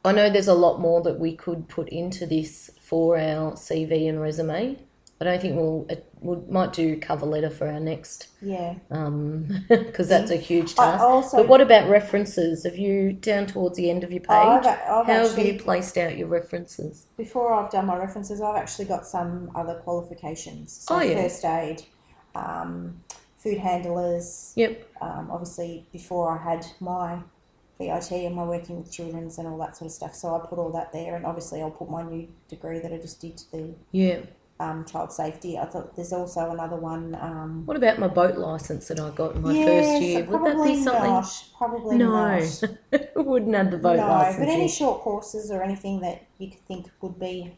I 0.05 0.11
know 0.11 0.29
there's 0.29 0.49
a 0.49 0.53
lot 0.65 0.79
more 0.79 1.01
that 1.01 1.17
we 1.19 1.31
could 1.35 1.67
put 1.69 1.87
into 1.89 2.25
this 2.27 2.69
for 2.93 3.17
our 3.17 3.53
CV 3.53 4.07
and 4.07 4.21
resume. 4.21 4.77
I 5.19 5.23
don't 5.23 5.41
think 5.41 5.55
we'll 5.55 5.87
it, 5.89 6.07
we 6.21 6.35
might 6.47 6.73
do 6.73 6.95
cover 6.99 7.25
letter 7.25 7.49
for 7.49 7.67
our 7.67 7.79
next, 7.79 8.27
Yeah. 8.39 8.75
um, 8.91 9.65
because 9.69 10.07
that's 10.07 10.29
a 10.29 10.35
huge 10.35 10.75
task. 10.75 11.01
also 11.01 11.37
But 11.37 11.47
what 11.47 11.59
about 11.59 11.89
references? 11.89 12.65
Have 12.65 12.77
you 12.77 13.13
down 13.13 13.47
towards 13.47 13.77
the 13.77 13.89
end 13.89 14.03
of 14.03 14.11
your 14.11 14.19
page? 14.19 14.29
I've, 14.29 14.65
I've 14.67 15.07
How 15.07 15.27
have 15.27 15.39
you 15.39 15.57
placed 15.57 15.97
out 15.97 16.15
your 16.19 16.27
references? 16.27 17.07
before 17.17 17.51
I've 17.51 17.71
done 17.71 17.87
my 17.87 17.97
references, 17.97 18.41
I've 18.41 18.57
actually 18.57 18.85
got 18.85 19.07
some 19.07 19.49
other 19.55 19.73
qualifications. 19.83 20.71
So 20.71 20.97
Oh, 20.97 21.01
yeah. 21.01 21.19
first 21.23 21.43
aid, 21.45 21.81
um, 22.35 23.01
food 23.37 23.57
handlers. 23.57 24.53
Yep. 24.55 24.87
Um, 25.01 25.31
obviously, 25.31 25.87
before 25.91 26.37
I 26.37 26.43
had 26.43 26.63
my 26.79 27.17
VIT 27.87 28.11
and 28.25 28.35
my 28.35 28.43
working 28.43 28.77
with 28.77 28.91
children's 28.91 29.37
and 29.37 29.47
all 29.47 29.57
that 29.59 29.75
sort 29.77 29.87
of 29.87 29.91
stuff. 29.93 30.15
So 30.15 30.35
I 30.35 30.45
put 30.47 30.59
all 30.59 30.71
that 30.71 30.91
there, 30.93 31.15
and 31.15 31.25
obviously 31.25 31.61
I'll 31.61 31.71
put 31.71 31.89
my 31.89 32.03
new 32.03 32.27
degree 32.49 32.79
that 32.79 32.91
I 32.93 32.97
just 32.97 33.19
did 33.21 33.37
to 33.37 33.51
the 33.51 33.75
Yeah. 33.91 34.19
um, 34.59 34.85
child 34.85 35.11
safety. 35.11 35.57
I 35.57 35.65
thought 35.65 35.95
there's 35.95 36.13
also 36.13 36.51
another 36.51 36.75
one. 36.77 37.15
Um, 37.19 37.63
What 37.65 37.75
about 37.77 37.99
my 37.99 38.07
boat 38.07 38.37
license 38.37 38.87
that 38.87 38.99
I 38.99 39.09
got 39.11 39.35
in 39.35 39.41
my 39.41 39.53
first 39.53 40.01
year? 40.01 40.23
Would 40.25 40.43
that 40.45 40.63
be 40.63 40.83
something? 40.83 41.03
not. 41.03 41.43
Probably 41.57 41.97
No, 41.97 42.11
not. 42.37 42.63
wouldn't 43.15 43.55
have 43.55 43.71
the 43.71 43.77
boat 43.77 43.97
no, 43.97 44.07
license. 44.07 44.39
but 44.39 44.49
any 44.49 44.67
short 44.69 45.01
courses 45.01 45.51
or 45.51 45.63
anything 45.63 45.99
that 46.01 46.23
you 46.37 46.49
could 46.51 46.65
think 46.67 46.89
would 47.01 47.19
be 47.19 47.57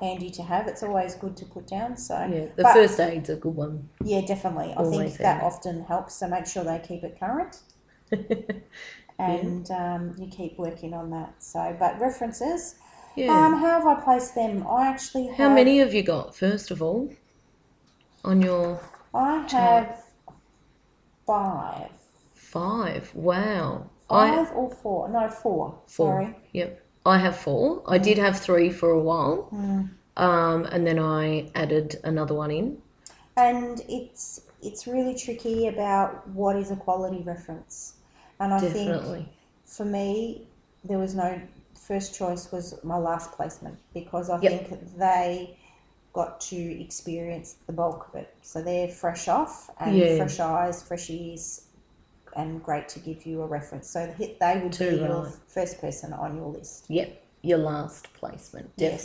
handy 0.00 0.28
to 0.30 0.42
have, 0.42 0.66
it's 0.68 0.82
always 0.82 1.14
good 1.14 1.36
to 1.38 1.44
put 1.46 1.66
down. 1.66 1.96
So 1.96 2.14
yeah, 2.14 2.46
the 2.54 2.62
but- 2.62 2.74
first 2.74 3.00
aid's 3.00 3.28
a 3.30 3.36
good 3.36 3.54
one. 3.54 3.88
yeah, 4.04 4.20
definitely. 4.20 4.72
I 4.72 4.76
Always 4.76 4.98
think 5.12 5.18
that 5.18 5.42
often 5.42 5.84
helps. 5.84 6.14
So 6.16 6.28
make 6.28 6.46
sure 6.46 6.64
they 6.64 6.78
keep 6.86 7.02
it 7.02 7.18
current, 7.18 7.60
and 9.18 9.70
um, 9.70 10.14
you 10.18 10.26
keep 10.28 10.58
working 10.58 10.94
on 10.94 11.10
that. 11.10 11.34
So, 11.42 11.76
but 11.78 11.98
references. 12.00 12.76
Yeah. 13.16 13.32
Um, 13.32 13.54
how 13.54 13.80
have 13.80 13.86
I 13.86 13.94
placed 14.02 14.34
them? 14.34 14.66
I 14.66 14.86
actually 14.88 15.28
have. 15.28 15.36
How 15.36 15.48
many 15.54 15.78
have 15.78 15.94
you 15.94 16.02
got? 16.02 16.36
First 16.36 16.70
of 16.70 16.82
all, 16.82 17.10
on 18.24 18.42
your 18.42 18.80
I 19.14 19.46
have 19.50 20.02
five. 21.26 21.90
five. 22.34 23.10
Wow. 23.14 23.90
I 24.10 24.36
Five 24.36 24.52
or 24.54 24.70
four? 24.70 25.08
No, 25.08 25.28
four. 25.28 25.80
four. 25.86 26.12
Sorry. 26.22 26.36
Yep. 26.52 26.82
I 27.04 27.18
have 27.18 27.36
four. 27.36 27.82
I 27.88 27.98
did 27.98 28.18
have 28.18 28.38
three 28.38 28.70
for 28.70 28.90
a 28.90 29.00
while, 29.00 29.48
Mm. 29.52 29.90
um, 30.16 30.64
and 30.66 30.86
then 30.86 30.98
I 30.98 31.50
added 31.54 31.96
another 32.04 32.34
one 32.34 32.50
in. 32.50 32.82
And 33.36 33.82
it's 33.88 34.40
it's 34.62 34.86
really 34.86 35.14
tricky 35.14 35.68
about 35.68 36.26
what 36.28 36.56
is 36.56 36.70
a 36.70 36.76
quality 36.76 37.22
reference 37.22 37.94
and 38.40 38.52
i 38.54 38.60
think 38.60 39.28
for 39.64 39.84
me 39.84 40.46
there 40.84 40.98
was 40.98 41.14
no 41.14 41.40
first 41.78 42.16
choice 42.16 42.50
was 42.50 42.78
my 42.84 42.96
last 42.96 43.32
placement 43.32 43.76
because 43.94 44.30
i 44.30 44.40
Yep. 44.40 44.68
think 44.68 44.96
they 44.98 45.56
got 46.12 46.40
to 46.40 46.56
experience 46.82 47.56
the 47.66 47.72
bulk 47.72 48.08
of 48.08 48.14
it 48.20 48.34
so 48.42 48.62
they're 48.62 48.88
fresh 48.88 49.28
off 49.28 49.70
and 49.80 49.96
Yeah. 49.96 50.16
fresh 50.16 50.40
eyes 50.40 50.82
fresh 50.82 51.10
ears 51.10 51.66
and 52.34 52.62
great 52.62 52.88
to 52.90 52.98
give 52.98 53.24
you 53.26 53.42
a 53.42 53.46
reference 53.46 53.88
so 53.88 54.12
they 54.18 54.60
would 54.62 54.72
Too 54.72 54.90
be 54.90 54.96
your 54.96 55.30
first 55.46 55.80
person 55.80 56.12
on 56.12 56.36
your 56.36 56.48
list 56.48 56.86
Yep. 56.88 57.22
Your 57.42 57.58
last 57.58 58.12
placement. 58.14 58.72
Yes. 58.76 59.04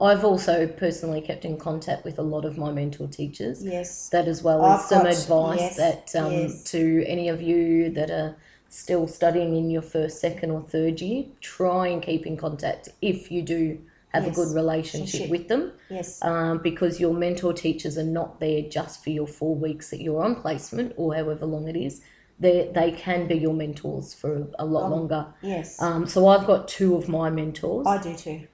I've 0.00 0.24
also 0.24 0.66
personally 0.68 1.20
kept 1.20 1.44
in 1.44 1.56
contact 1.56 2.04
with 2.04 2.18
a 2.18 2.22
lot 2.22 2.44
of 2.44 2.56
my 2.56 2.70
mentor 2.70 3.08
teachers. 3.08 3.64
yes 3.64 4.08
that 4.10 4.28
as 4.28 4.42
well 4.42 4.64
as 4.64 4.80
I've 4.80 4.86
some 4.86 5.02
got- 5.04 5.12
advice 5.18 5.60
yes, 5.60 5.76
that 5.76 6.16
um, 6.20 6.32
yes. 6.32 6.62
to 6.70 7.04
any 7.06 7.28
of 7.28 7.42
you 7.42 7.90
that 7.90 8.10
are 8.10 8.36
still 8.70 9.08
studying 9.08 9.56
in 9.56 9.70
your 9.70 9.80
first, 9.82 10.20
second, 10.20 10.50
or 10.50 10.60
third 10.62 11.00
year, 11.00 11.24
try 11.40 11.88
and 11.88 12.02
keep 12.02 12.26
in 12.26 12.36
contact 12.36 12.90
if 13.00 13.30
you 13.32 13.42
do 13.42 13.78
have 14.12 14.24
Yes, 14.24 14.32
a 14.32 14.40
good 14.40 14.54
relationship 14.54 15.28
relationship. 15.28 15.30
with 15.30 15.48
them, 15.48 15.72
yes 15.90 16.18
um, 16.22 16.58
because 16.58 16.98
your 17.00 17.12
mentor 17.12 17.52
teachers 17.52 17.98
are 17.98 18.04
not 18.20 18.40
there 18.40 18.62
just 18.62 19.02
for 19.04 19.10
your 19.10 19.26
four 19.26 19.54
weeks 19.54 19.90
that 19.90 20.00
you're 20.00 20.22
on 20.24 20.34
placement 20.36 20.92
or 20.96 21.14
however 21.14 21.44
long 21.46 21.66
it 21.68 21.76
is. 21.76 22.00
They 22.40 22.70
they 22.72 22.92
can 22.92 23.26
be 23.26 23.34
your 23.36 23.52
mentors 23.52 24.14
for 24.14 24.46
a 24.58 24.64
lot 24.64 24.84
Um, 24.84 24.90
longer. 24.92 25.26
yes 25.42 25.80
Um, 25.82 26.06
so 26.06 26.28
I've 26.28 26.46
got 26.46 26.68
two 26.68 26.94
of 26.94 27.08
my 27.08 27.28
mentors. 27.30 27.86
i 27.86 27.98
do 28.00 28.14
too 28.14 28.46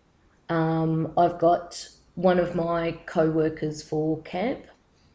Um, 0.48 1.12
I've 1.16 1.38
got 1.38 1.88
one 2.14 2.38
of 2.38 2.54
my 2.54 2.98
co-workers 3.06 3.82
for 3.82 4.20
camp, 4.22 4.66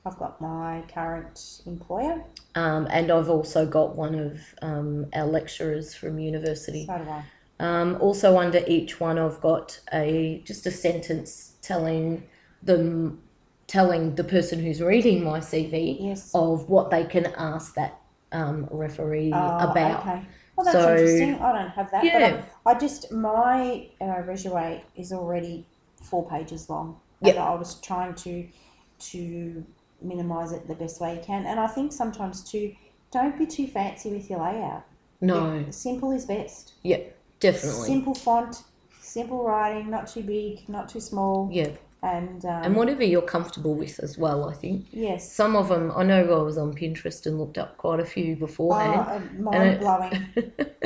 I've 0.05 0.17
got 0.17 0.39
my 0.41 0.83
current 0.93 1.61
employer. 1.65 2.23
Um, 2.55 2.87
and 2.89 3.11
I've 3.11 3.29
also 3.29 3.65
got 3.65 3.95
one 3.95 4.15
of 4.15 4.39
um, 4.61 5.07
our 5.13 5.25
lecturers 5.25 5.93
from 5.93 6.19
university. 6.19 6.85
So 6.85 6.97
do 6.97 7.09
I. 7.09 7.23
Um, 7.59 7.97
also 7.99 8.37
under 8.37 8.63
each 8.67 8.99
one, 8.99 9.19
I've 9.19 9.41
got 9.41 9.79
a 9.93 10.41
just 10.45 10.65
a 10.65 10.71
sentence 10.71 11.55
telling 11.61 12.23
them, 12.63 13.21
telling 13.67 14.15
the 14.15 14.23
person 14.23 14.59
who's 14.59 14.81
reading 14.81 15.23
my 15.23 15.39
CV 15.41 15.97
Yes. 15.99 16.31
of 16.33 16.69
what 16.69 16.89
they 16.89 17.03
can 17.03 17.27
ask 17.37 17.75
that 17.75 17.99
um, 18.31 18.67
referee 18.71 19.31
Oh, 19.33 19.57
about. 19.59 20.01
Okay. 20.01 20.21
Well, 20.59 20.65
that's 20.65 20.85
So- 20.85 20.91
interesting. 20.91 21.35
I 21.41 21.51
don't 21.53 21.69
have 21.69 21.89
that. 21.91 22.03
Yeah. 22.03 22.41
But 22.63 22.71
I, 22.71 22.75
I 22.75 22.79
just, 22.79 23.11
my 23.13 23.87
uh, 24.01 24.21
resume 24.25 24.83
is 24.95 25.13
already 25.13 25.65
four 26.03 26.27
pages 26.29 26.69
long. 26.69 26.99
Yep. 27.21 27.35
And 27.35 27.43
I 27.43 27.53
was 27.55 27.79
trying 27.81 28.13
to, 28.15 28.45
to 29.11 29.65
minimise 30.01 30.51
it 30.51 30.67
the 30.67 30.75
best 30.75 30.99
way 30.99 31.15
you 31.15 31.21
can. 31.21 31.45
And 31.45 31.59
I 31.59 31.67
think 31.67 31.93
sometimes 31.93 32.43
too, 32.43 32.73
don't 33.11 33.37
be 33.37 33.45
too 33.45 33.67
fancy 33.67 34.11
with 34.11 34.29
your 34.29 34.39
layout. 34.39 34.85
No, 35.21 35.65
Simple 35.69 36.11
is 36.11 36.25
best. 36.25 36.73
Yeah, 36.83 36.99
definitely. 37.39 37.87
Simple 37.87 38.15
font, 38.15 38.63
simple 39.01 39.43
writing, 39.43 39.89
not 39.89 40.07
too 40.07 40.21
big, 40.23 40.67
not 40.69 40.87
too 40.89 40.99
small. 41.01 41.49
yeah, 41.51 41.69
And, 42.01 42.45
um, 42.45 42.63
and 42.63 42.75
whatever 42.77 43.03
you're 43.03 43.21
comfortable 43.21 43.75
with 43.75 43.99
as 44.01 44.17
well. 44.17 44.49
I 44.49 44.53
think 44.53 44.87
yes. 44.91 45.29
some 45.31 45.55
of 45.57 45.67
them. 45.67 45.91
I 45.95 46.03
know 46.03 46.23
I 46.39 46.41
was 46.43 46.57
on 46.57 46.73
Pinterest 46.73 47.25
and 47.25 47.37
looked 47.37 47.57
up 47.57 47.77
quite 47.77 47.99
a 47.99 48.05
few 48.05 48.33
Oh, 48.35 48.39
beforehand. 48.45 49.23
uh, 49.37 49.41
mind 49.41 49.79
blowing. 49.79 50.29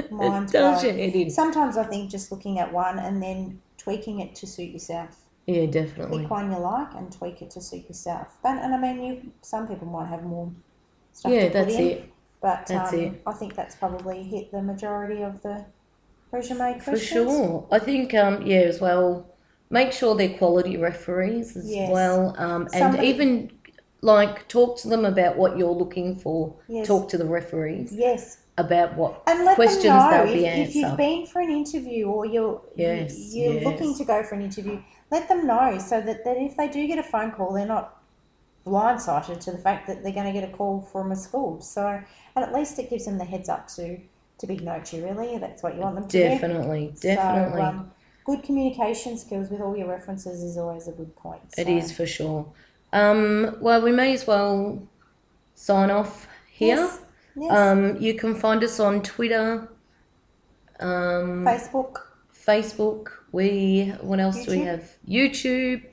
mind 0.12 0.52
blowing. 0.52 1.30
Sometimes 1.30 1.78
I 1.78 1.84
think 1.84 2.10
just 2.10 2.32
looking 2.32 2.58
at 2.58 2.74
one 2.74 2.98
and 2.98 3.22
then 3.22 3.62
tweaking 3.78 4.22
it 4.22 4.34
to 4.36 4.48
suit 4.48 4.72
yourself. 4.72 5.20
Yeah, 5.46 5.66
definitely. 5.68 6.22
Pick 6.22 6.32
one 6.32 6.52
you 6.52 6.58
like 6.58 6.94
and 6.96 7.12
tweak 7.12 7.42
it 7.42 7.52
to 7.52 7.62
suit 7.62 7.88
yourself. 7.88 8.38
But 8.42 8.58
and 8.64 8.74
I 8.74 8.80
mean, 8.80 9.04
you 9.04 9.32
some 9.42 9.68
people 9.68 9.88
might 9.88 10.08
have 10.08 10.24
more 10.24 10.50
stuff 11.12 11.32
Yeah, 11.32 11.50
that's 11.50 11.76
in, 11.76 11.82
it. 11.88 12.10
but 12.42 12.66
That's 12.66 12.94
um, 12.94 13.00
it. 13.00 13.22
I 13.28 13.34
think 13.34 13.54
that's 13.54 13.76
probably 13.76 14.24
hit 14.24 14.52
the 14.52 14.62
majority 14.64 15.22
of 15.22 15.44
the 15.44 15.66
resume 16.32 16.80
For 16.80 16.98
sure. 16.98 17.68
I 17.72 17.78
think, 17.80 18.14
um, 18.16 18.42
yeah, 18.48 18.60
as 18.62 18.80
well, 18.80 19.28
make 19.74 19.92
sure 19.92 20.16
they're 20.16 20.38
quality 20.38 20.78
referees 20.78 21.58
as 21.58 21.70
Yes. 21.70 21.92
well. 21.92 22.36
Um, 22.38 22.62
and 22.64 22.72
Somebody- 22.72 23.08
even 23.08 23.52
like 24.02 24.48
talk 24.48 24.78
to 24.78 24.88
them 24.88 25.04
about 25.06 25.38
what 25.38 25.58
you're 25.58 25.72
looking 25.84 26.16
for. 26.16 26.54
Yes. 26.68 26.88
Talk 26.88 27.10
to 27.10 27.18
the 27.18 27.26
referees 27.26 27.92
Yes, 27.92 28.38
about 28.58 28.96
what. 28.96 29.22
and 29.28 29.44
let 29.46 29.56
Questions 29.56 29.84
them 29.86 30.12
know 30.12 30.26
they'll 30.26 30.28
if, 30.28 30.34
be 30.34 30.46
if 30.46 30.76
you've 30.76 30.98
been 30.98 31.26
for 31.26 31.42
an 31.42 31.50
interview 31.50 32.08
or 32.08 32.26
you're 32.26 32.62
Yes, 32.76 33.18
you, 33.34 33.44
you're 33.44 33.54
yes. 33.56 33.66
looking 33.66 33.96
to 33.96 34.04
go 34.06 34.22
for 34.24 34.36
an 34.36 34.42
interview. 34.44 34.80
Let 35.10 35.28
them 35.28 35.48
know 35.48 35.78
so 35.80 36.02
that, 36.02 36.24
that 36.26 36.38
if 36.38 36.56
they 36.58 36.68
do 36.68 36.86
get 36.88 37.00
a 37.00 37.04
phone 37.04 37.32
call, 37.32 37.54
they're 37.54 37.66
not 37.66 38.02
blindsided 38.66 39.40
to 39.42 39.52
the 39.52 39.58
fact 39.58 39.88
that 39.88 40.04
they're 40.04 40.14
going 40.14 40.26
to 40.26 40.32
get 40.32 40.48
a 40.48 40.52
call 40.52 40.82
from 40.82 41.12
a 41.12 41.16
school. 41.16 41.62
So, 41.62 41.88
and 42.36 42.46
at 42.46 42.54
least 42.54 42.78
it 42.80 42.90
gives 42.90 43.06
them 43.06 43.18
the 43.18 43.26
heads 43.26 43.50
up 43.50 43.68
to 43.76 44.00
to 44.40 44.48
be 44.48 44.58
nosy. 44.58 45.02
Really, 45.02 45.38
that's 45.38 45.62
what 45.64 45.76
you 45.76 45.82
want 45.82 45.96
them 45.96 46.08
to 46.08 46.18
do. 46.18 46.24
Definitely, 46.24 46.94
definitely. 47.00 47.60
So, 47.60 47.66
um, 47.66 47.92
good 48.26 48.44
communication 48.44 49.18
skills 49.18 49.50
with 49.50 49.62
all 49.62 49.76
your 49.76 49.88
references 49.88 50.44
is 50.44 50.58
always 50.58 50.88
a 50.88 50.92
good 50.92 51.16
point. 51.16 51.42
It 51.58 51.68
So, 51.68 51.78
is 51.78 51.92
for 51.92 52.06
sure. 52.06 52.46
Um, 52.92 53.58
well, 53.60 53.82
we 53.82 53.92
may 53.92 54.14
as 54.14 54.26
well 54.28 54.82
sign 55.56 55.90
off 55.92 56.28
here. 56.52 56.78
Yes, 56.78 57.00
yes. 57.36 57.52
Um, 57.52 57.98
you 57.98 58.14
can 58.14 58.36
find 58.36 58.64
us 58.64 58.80
on 58.80 59.02
Twitter, 59.02 59.68
um, 60.80 61.44
Facebook. 61.46 61.98
Facebook. 62.34 63.10
We 63.32 63.94
what 64.02 64.20
else 64.20 64.46
do 64.46 64.52
we 64.52 64.60
have? 64.62 64.90
YouTube. 65.08 65.84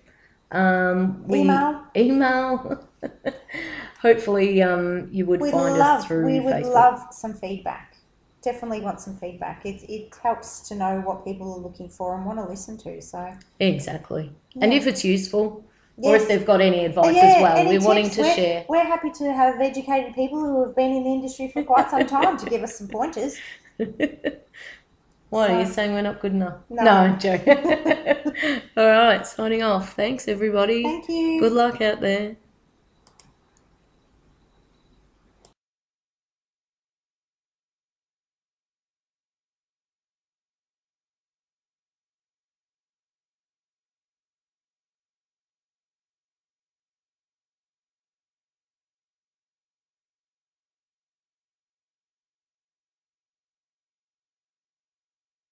Um, 0.52 1.26
we, 1.26 1.40
Email. 1.40 1.84
Email. 1.96 2.88
Hopefully, 4.02 4.62
um, 4.62 5.08
you 5.10 5.26
would 5.26 5.40
We'd 5.40 5.52
find 5.52 5.76
love, 5.78 6.00
us 6.00 6.06
through 6.06 6.26
we 6.26 6.40
would 6.40 6.54
Facebook. 6.54 6.74
love 6.74 7.06
some 7.12 7.34
feedback. 7.34 7.89
Definitely 8.42 8.80
want 8.80 9.00
some 9.00 9.16
feedback. 9.16 9.66
It, 9.66 9.82
it 9.88 10.14
helps 10.22 10.68
to 10.68 10.74
know 10.74 11.00
what 11.00 11.24
people 11.24 11.52
are 11.52 11.58
looking 11.58 11.88
for 11.88 12.16
and 12.16 12.24
want 12.24 12.38
to 12.38 12.46
listen 12.46 12.78
to. 12.78 13.02
So, 13.02 13.34
exactly. 13.58 14.32
And 14.60 14.72
if 14.72 14.86
it's 14.86 15.04
useful, 15.04 15.64
or 15.98 16.16
if 16.16 16.28
they've 16.28 16.46
got 16.46 16.60
any 16.60 16.86
advice 16.86 17.14
Yeah, 17.14 17.22
as 17.22 17.42
well, 17.42 17.66
we're 17.66 17.80
wanting 17.80 18.08
to 18.10 18.22
we're, 18.22 18.34
share. 18.34 18.64
We're 18.68 18.84
happy 18.84 19.10
to 19.10 19.32
have 19.32 19.60
educated 19.60 20.14
people 20.14 20.40
who 20.40 20.64
have 20.64 20.74
been 20.74 20.92
in 20.92 21.04
the 21.04 21.10
industry 21.10 21.50
for 21.52 21.62
quite 21.62 21.90
some 21.90 22.06
time 22.06 22.38
to 22.38 22.46
give 22.46 22.62
us 22.62 22.78
some 22.78 22.88
pointers. 22.88 23.38
What 25.30 25.48
are 25.48 25.60
you 25.60 25.66
saying? 25.66 25.92
We're 25.92 26.02
not 26.02 26.20
good 26.20 26.32
enough? 26.32 26.58
No. 26.68 26.82
no 26.82 27.16
joke. 27.16 27.46
All 28.76 28.86
right, 28.86 29.24
signing 29.24 29.62
off. 29.62 29.94
Thanks, 29.94 30.26
everybody. 30.26 30.82
Thank 30.82 31.08
you. 31.08 31.38
Good 31.38 31.52
luck 31.52 31.80
out 31.80 32.00
there. 32.00 32.36